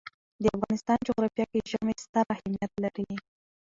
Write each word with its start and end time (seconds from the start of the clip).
د 0.41 0.45
افغانستان 0.55 0.97
جغرافیه 1.07 1.45
کې 1.51 1.67
ژمی 1.71 1.93
ستر 2.05 2.25
اهمیت 2.35 2.71
لري. 2.83 3.11